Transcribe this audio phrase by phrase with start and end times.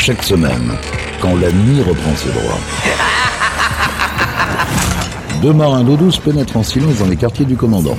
[0.00, 0.72] chaque semaine,
[1.20, 2.58] quand la nuit reprend ses droits.
[5.42, 7.98] Deux marins d'eau douce pénètrent en silence dans les quartiers du commandant.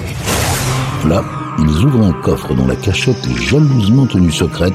[1.08, 1.24] Là,
[1.60, 4.74] ils ouvrent un coffre dont la cachette est jalousement tenue secrète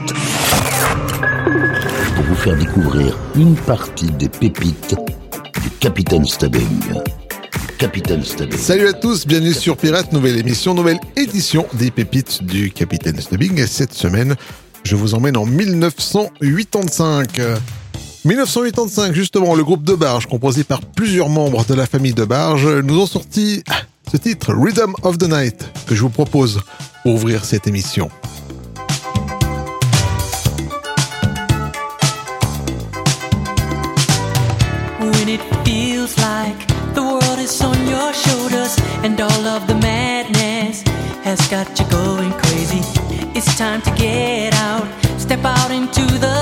[2.14, 4.94] pour vous faire découvrir une partie des pépites
[5.64, 6.80] du capitaine Stubbing.
[7.78, 8.56] Capitaine Stubbing.
[8.56, 13.58] Salut à tous, bienvenue sur Pirate, nouvelle émission, nouvelle édition des pépites du Capitaine Stubbing.
[13.60, 14.36] Et cette semaine,
[14.86, 17.40] je vous emmène en 1985.
[18.24, 22.68] 1985, justement, le groupe de Barge, composé par plusieurs membres de la famille de Barge,
[22.68, 23.64] nous ont sorti
[24.08, 26.60] ce titre, Rhythm of the Night, que je vous propose
[27.02, 28.10] pour ouvrir cette émission.
[43.36, 44.55] It's time to get
[45.46, 46.35] out into the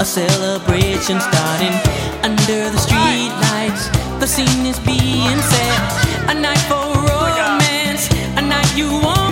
[0.00, 1.74] a celebration starting
[2.22, 3.88] under the street lights.
[4.20, 9.25] The scene is being set, a night for oh romance, a night you want.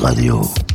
[0.00, 0.69] Radio.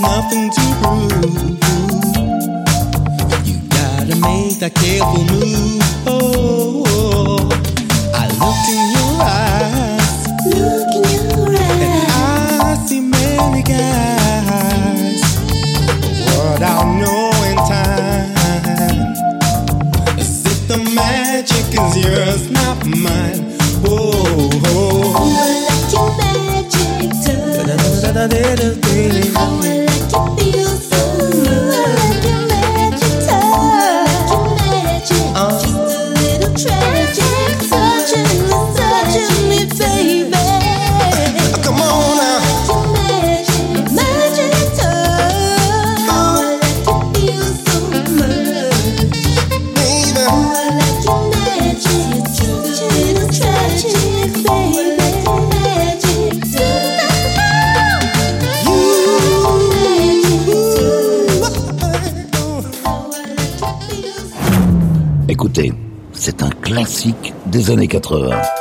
[0.00, 1.22] nothing to prove.
[3.46, 5.39] You gotta make that careful move.
[67.60, 68.59] des années 80.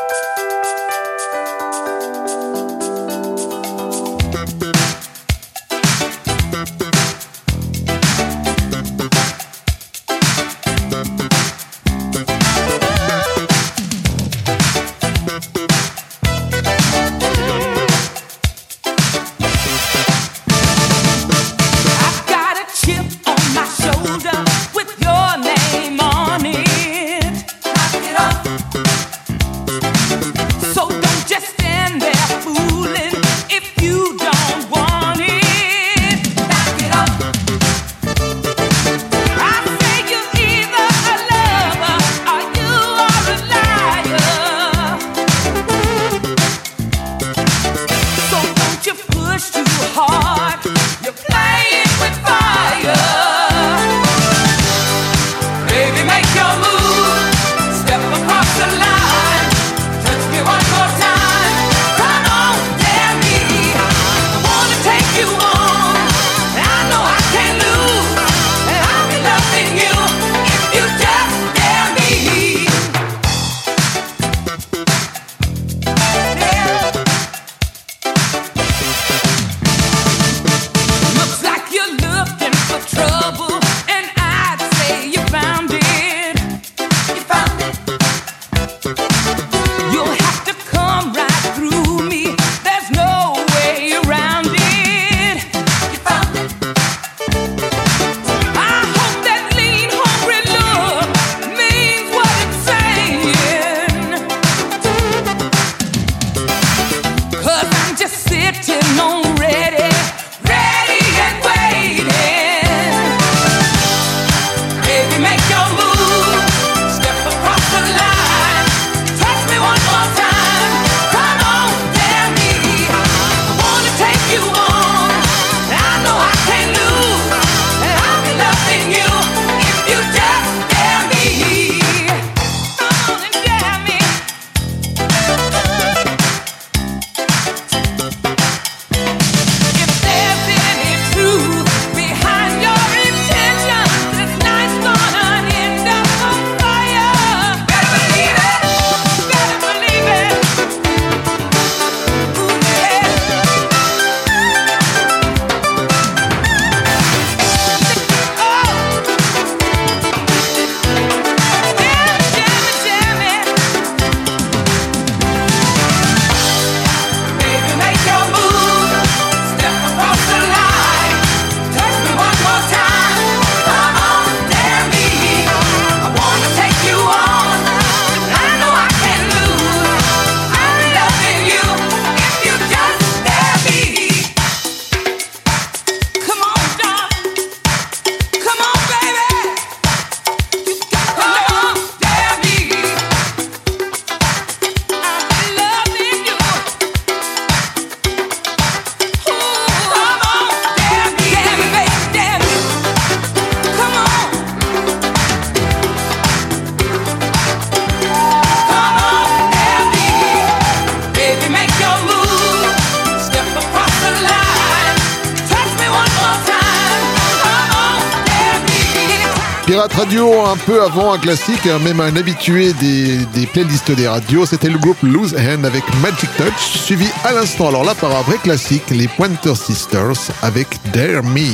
[220.69, 224.77] Peu avant un classique, hein, même un habitué des, des playlists des radios, c'était le
[224.77, 228.83] groupe Loose Hand avec Magic Touch, suivi à l'instant, alors là par un vrai classique,
[228.91, 231.49] les Pointer Sisters avec Dare Me.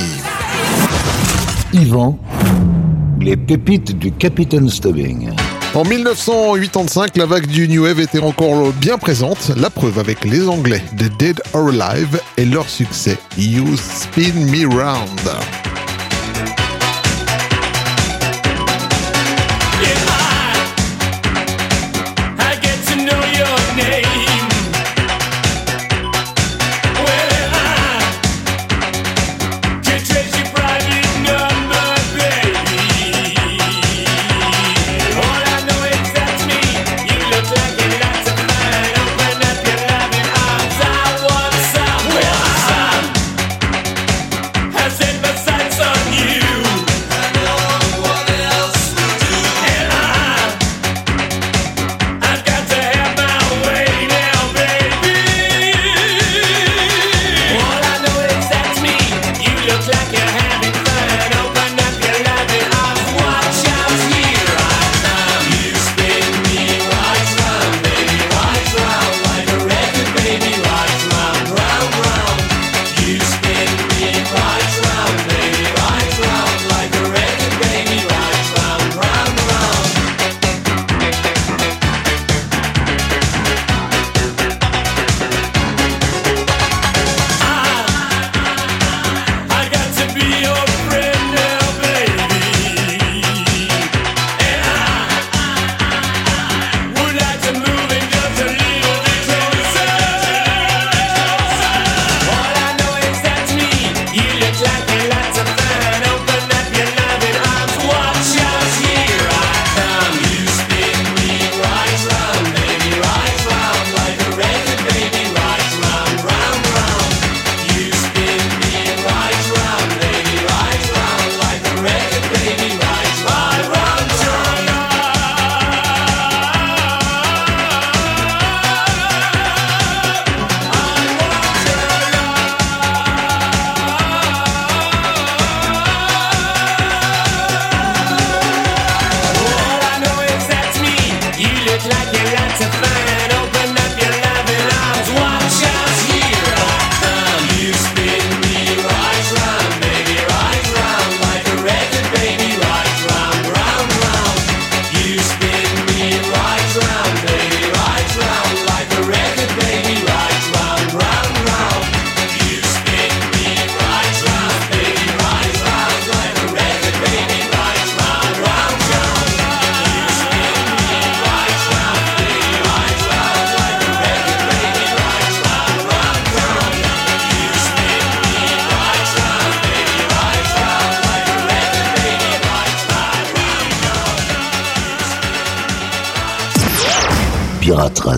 [1.71, 2.19] Yvan,
[3.21, 5.29] les pépites du Capitaine Stubbing.
[5.73, 10.49] En 1985, la vague du New Wave était encore bien présente, la preuve avec les
[10.49, 15.64] Anglais de Dead or Alive et leur succès You Spin Me Round.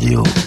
[0.08, 0.47] Your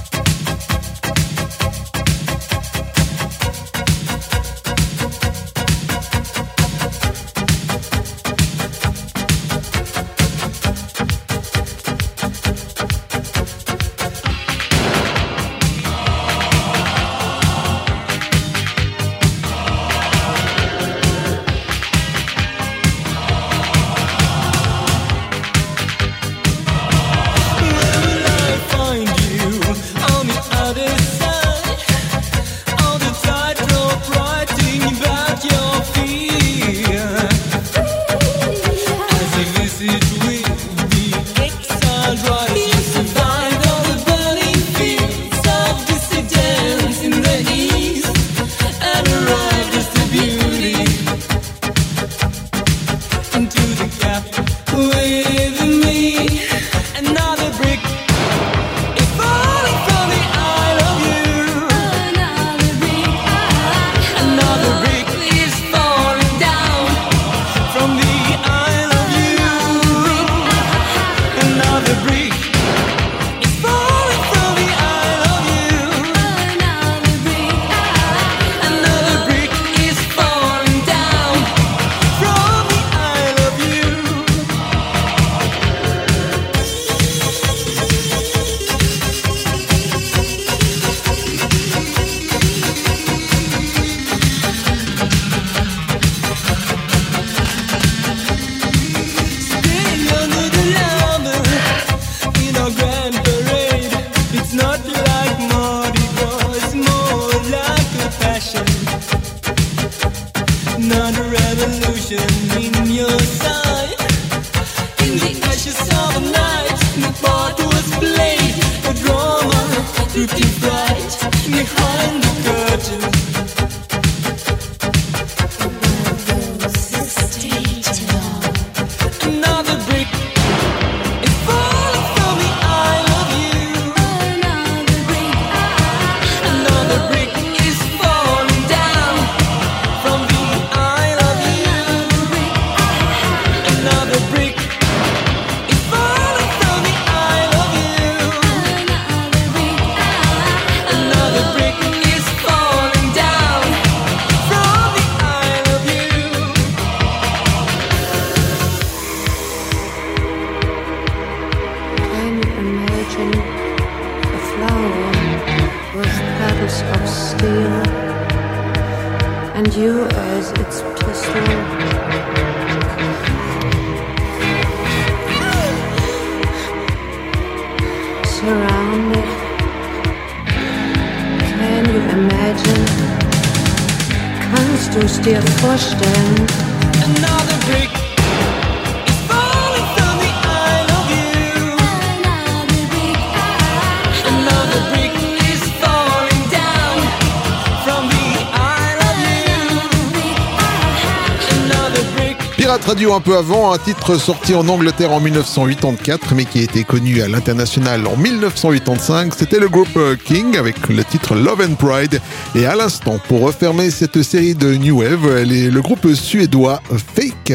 [203.09, 207.21] Un peu avant, un titre sorti en Angleterre en 1984 mais qui a été connu
[207.23, 209.33] à l'international en 1985.
[209.35, 212.21] C'était le groupe euh, King avec le titre Love and Pride.
[212.53, 216.79] Et à l'instant, pour refermer cette série de New Wave, est le groupe suédois
[217.15, 217.51] Fake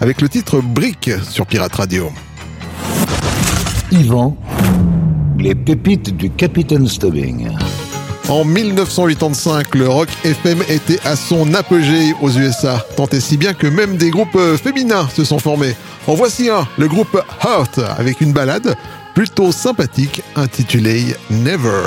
[0.00, 2.10] avec le titre Brick sur Pirate Radio.
[3.90, 4.36] Yvan,
[5.38, 7.50] les pépites du Capitaine Stubbing.
[8.32, 13.52] En 1985, le rock FM était à son apogée aux USA, tant et si bien
[13.52, 15.76] que même des groupes féminins se sont formés.
[16.06, 18.74] En voici un, le groupe Heart, avec une balade
[19.14, 21.82] plutôt sympathique intitulée Never.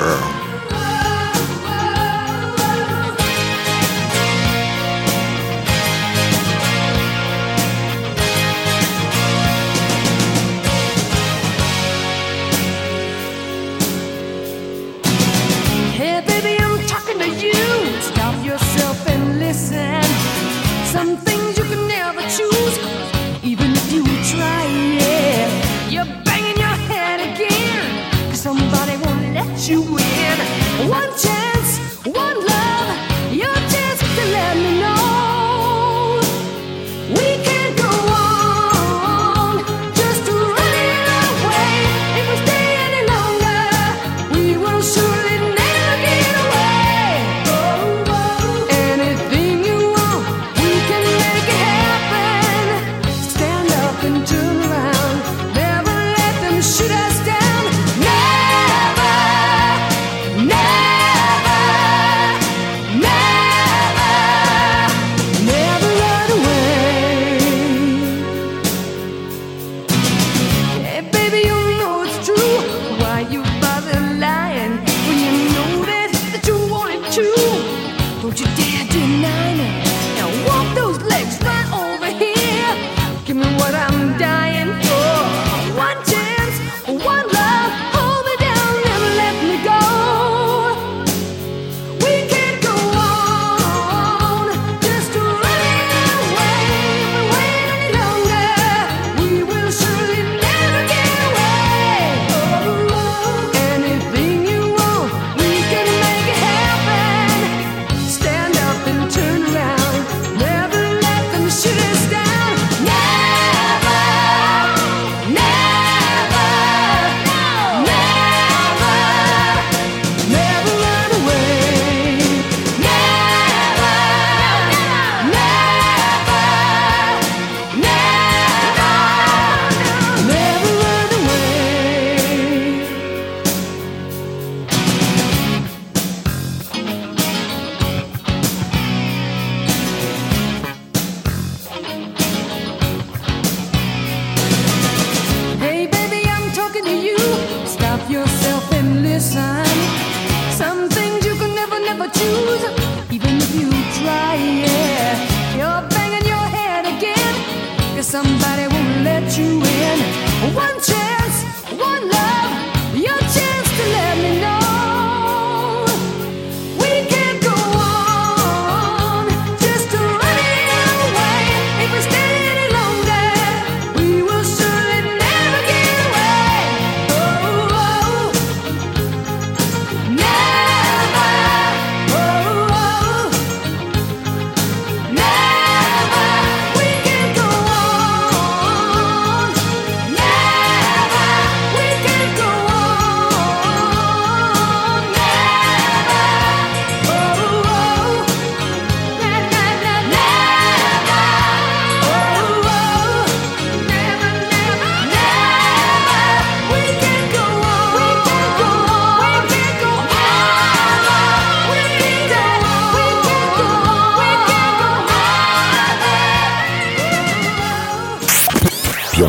[78.26, 79.95] Don't you dare deny me.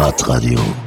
[0.07, 0.86] Radio.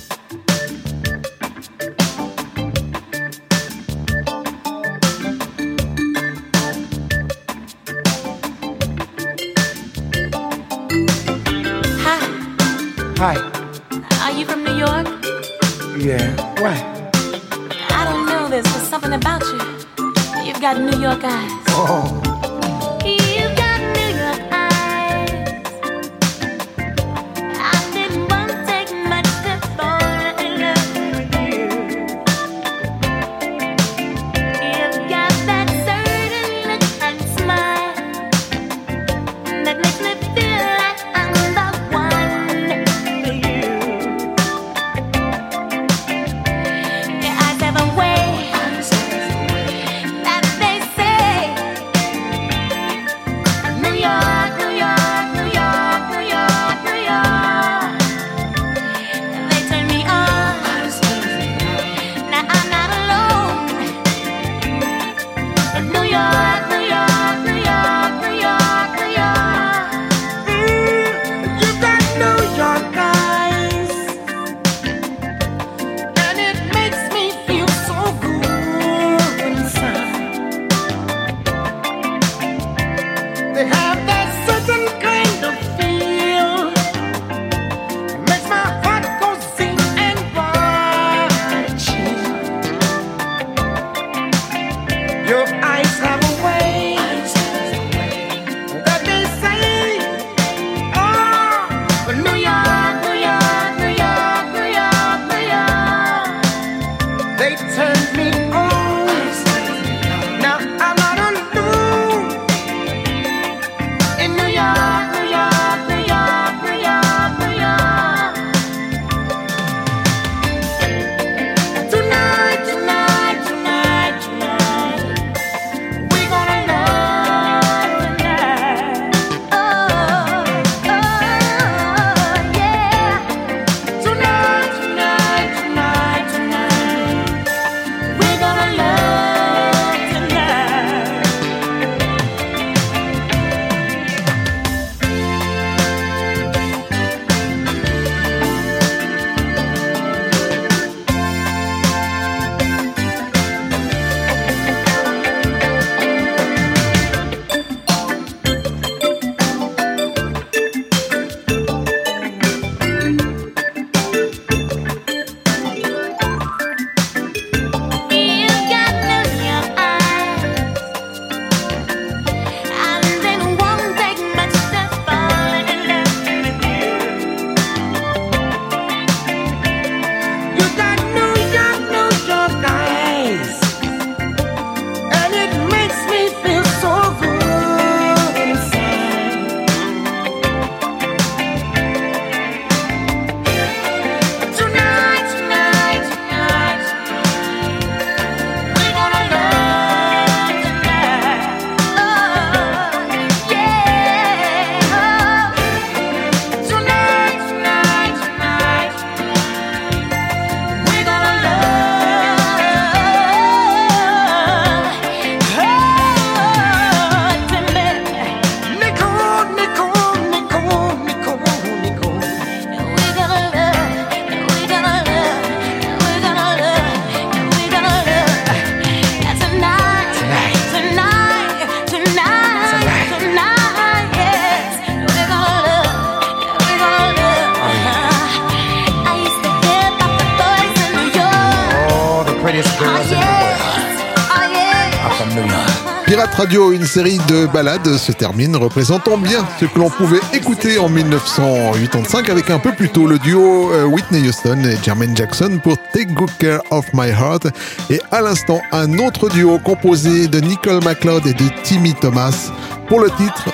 [246.41, 250.89] Radio, une série de balades se termine représentant bien ce que l'on pouvait écouter en
[250.89, 255.77] 1985 avec un peu plus tôt le duo euh, Whitney Houston et Jermaine Jackson pour
[255.93, 257.49] Take Good Care of My Heart
[257.91, 262.51] et à l'instant un autre duo composé de Nicole McLeod et de Timmy Thomas
[262.87, 263.45] pour le titre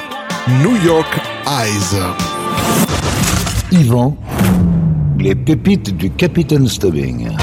[0.63, 2.01] New York Eyes.
[3.73, 4.15] Yvan,
[5.19, 7.36] les pépites du Capitaine Stubbing.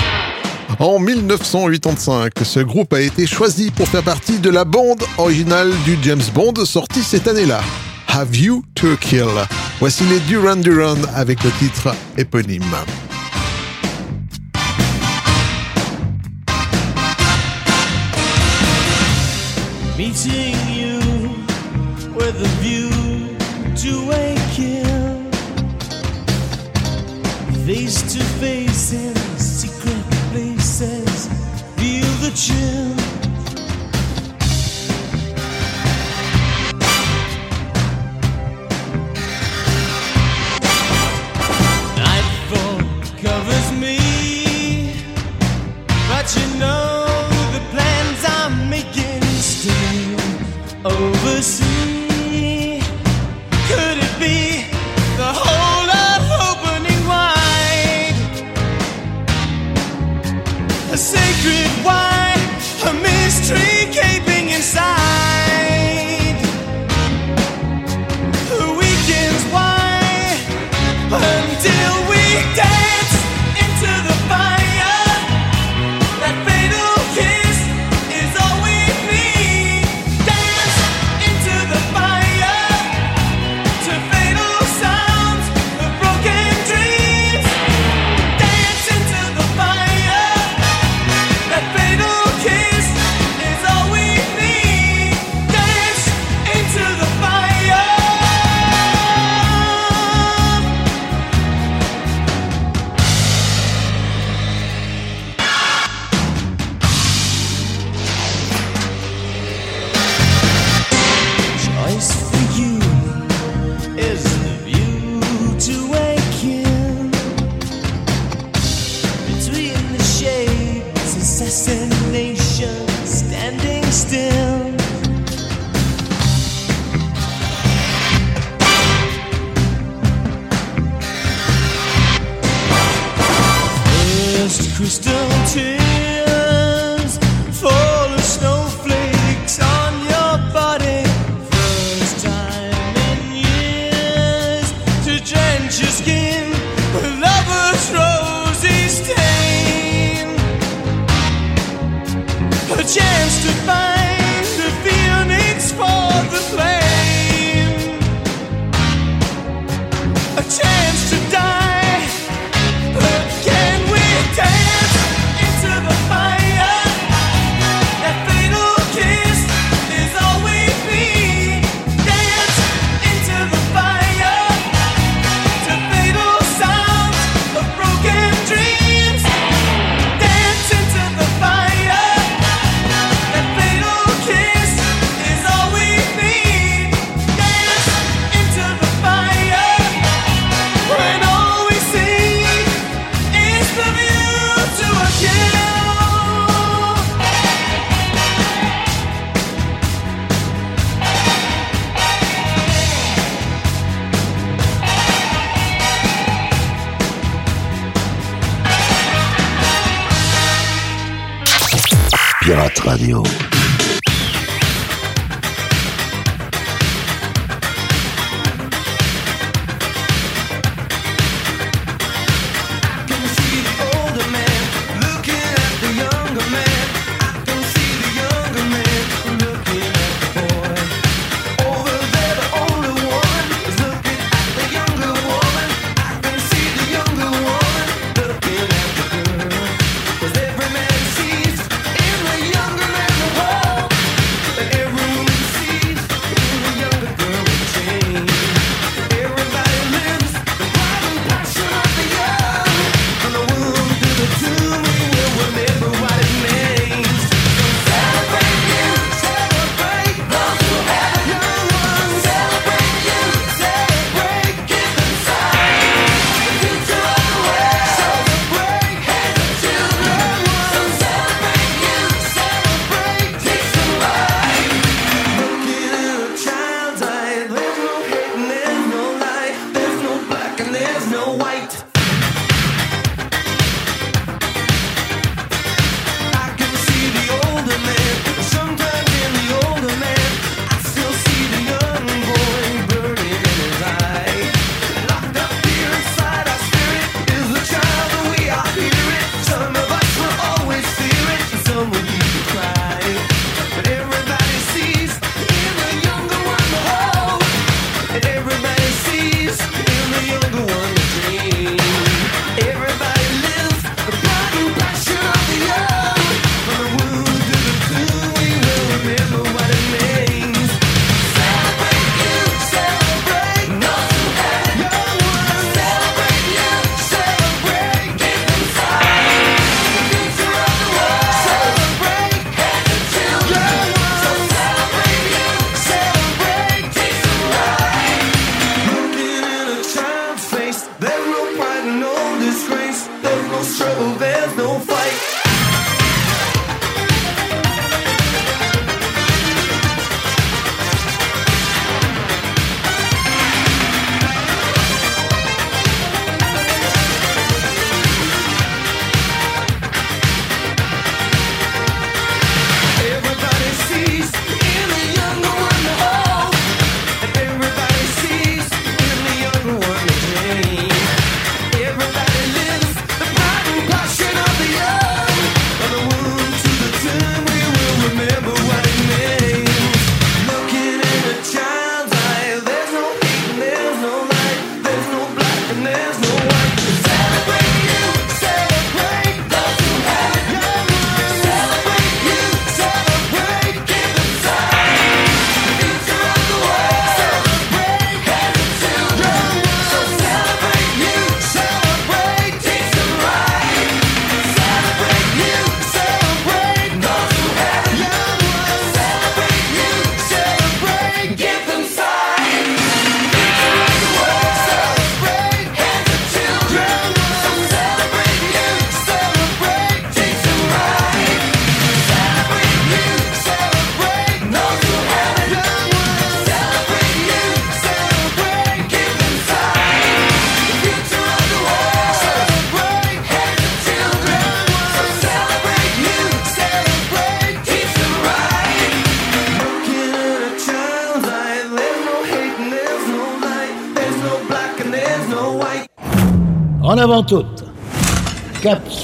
[0.78, 5.96] En 1985, ce groupe a été choisi pour faire partie de la bande originale du
[6.02, 7.60] James Bond sorti cette année-là.
[8.08, 9.28] Have You to Kill.
[9.80, 12.62] Voici les Duran Duran avec le titre éponyme.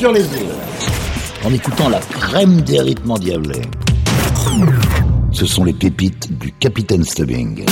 [0.08, 0.54] Les îles.
[1.44, 3.62] En écoutant la crème des rythmes endiablés.
[5.30, 7.66] Ce sont les pépites du Capitaine Stubbing.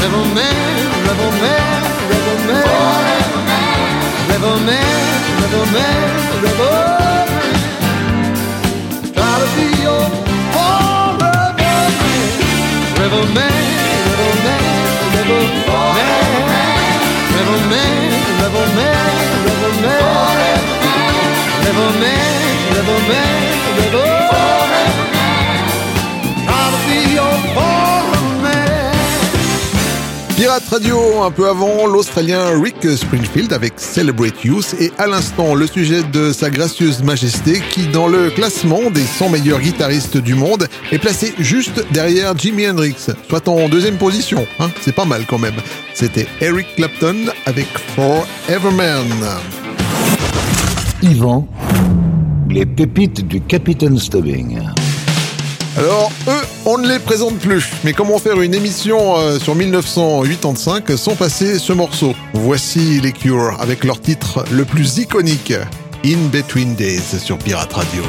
[0.00, 0.54] Rebel man,
[1.06, 2.64] rebel man, rebel man.
[4.30, 6.10] Rebel man, rebel man,
[6.44, 7.26] rebel man.
[9.16, 10.04] Try to be your
[10.54, 11.90] forever man.
[12.98, 13.62] Rebel man,
[14.08, 14.64] rebel man,
[15.14, 16.16] rebel man.
[17.34, 17.94] Rebel man,
[18.40, 19.06] rebel man,
[19.46, 20.02] rebel man.
[21.64, 22.40] Rebel man,
[22.74, 23.40] rebel man,
[23.78, 24.92] rebel man.
[26.46, 27.77] Try to be your forever.
[30.66, 36.02] Radio, un peu avant, l'Australien Rick Springfield avec Celebrate Youth et à l'instant le sujet
[36.02, 40.98] de sa gracieuse majesté qui dans le classement des 100 meilleurs guitaristes du monde est
[40.98, 42.96] placé juste derrière Jimi Hendrix,
[43.28, 45.56] soit en deuxième position, hein, c'est pas mal quand même.
[45.94, 49.06] C'était Eric Clapton avec Forever Man.
[51.02, 51.48] Yvan,
[52.50, 54.58] les pépites du Capitaine Stubbing.
[55.78, 57.70] Alors, eux, on ne les présente plus.
[57.84, 62.16] Mais comment faire une émission euh, sur 1985 sans passer ce morceau?
[62.34, 65.54] Voici les Cure avec leur titre le plus iconique,
[66.04, 68.02] In Between Days sur Pirate Radio.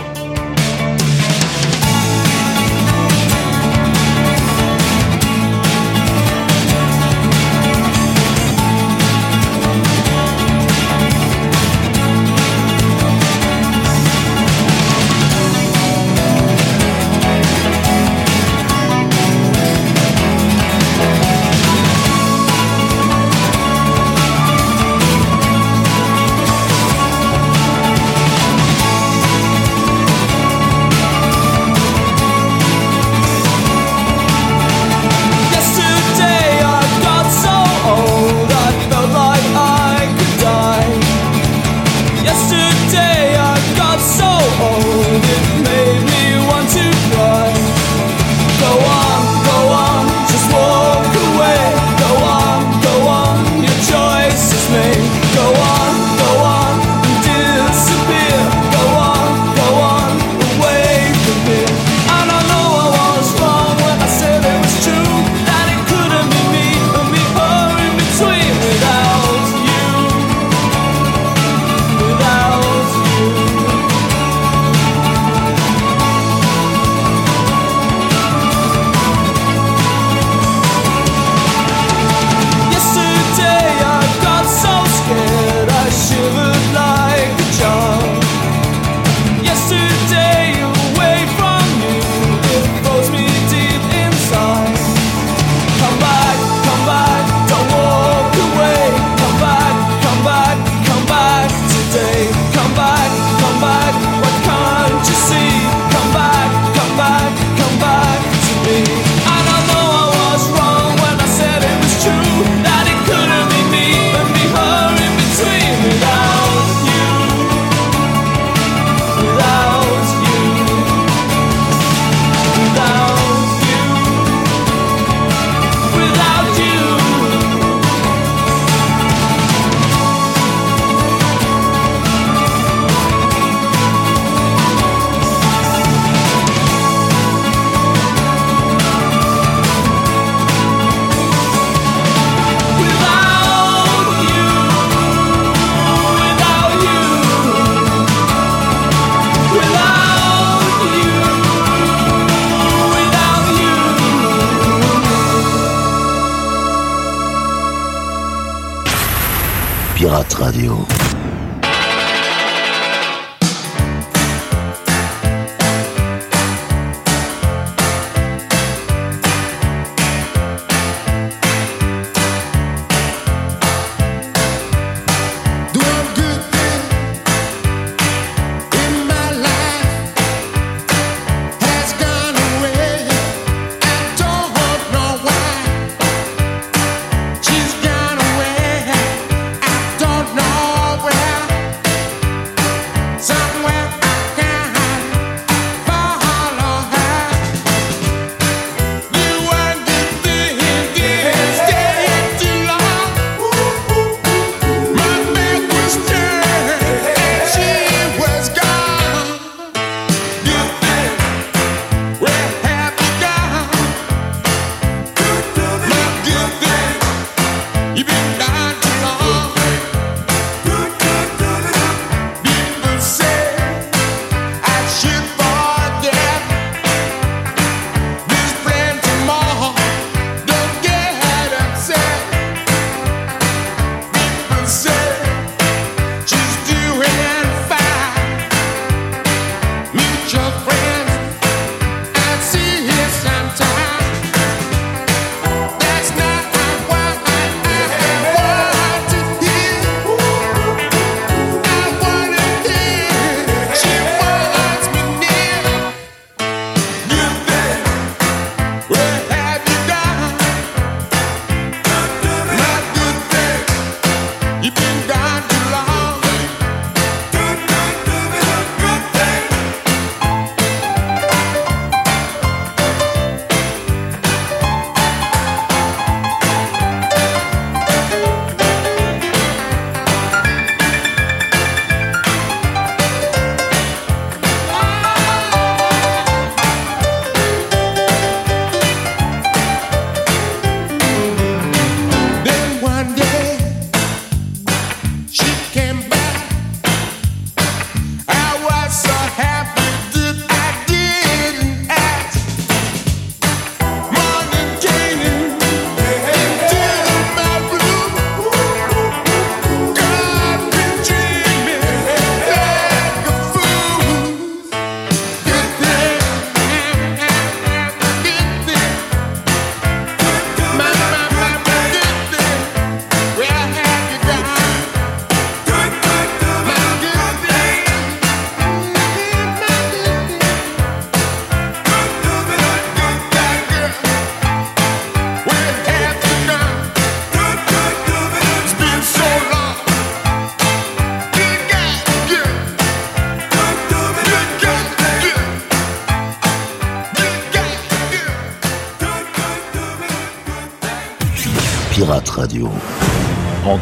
[160.00, 161.19] Pirate Radio.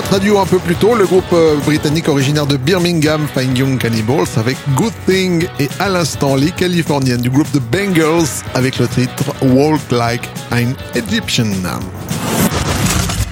[0.00, 3.78] Nat Radio un peu plus tôt, le groupe euh, britannique originaire de Birmingham, Fine Young
[3.78, 8.88] Cannibals, avec Good Thing et à l'instant les Californiennes du groupe The Bengals avec le
[8.88, 11.50] titre Walk Like an Egyptian.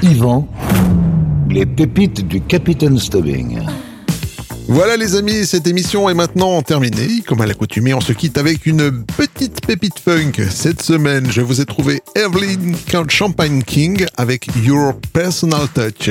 [0.02, 0.46] Yvan,
[1.48, 3.60] les pépites du Capitaine Stubbing.
[4.66, 7.22] Voilà les amis, cette émission est maintenant terminée.
[7.26, 10.32] Comme à l'accoutumée, on se quitte avec une petite pépite funk.
[10.50, 12.74] Cette semaine, je vous ai trouvé Evelyn
[13.08, 16.10] Champagne King avec Your Personal Touch.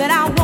[0.00, 0.39] that I